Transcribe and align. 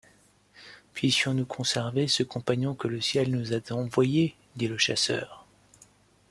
Puissions-nous 0.95 1.45
conserver 1.45 2.07
ce 2.07 2.23
compagnon 2.23 2.73
que 2.73 2.87
le 2.87 2.99
Ciel 2.99 3.29
nous 3.29 3.53
a 3.53 3.57
envoyé! 3.71 4.35
dit 4.55 4.67
le 4.67 4.79
chasseur. 4.79 5.45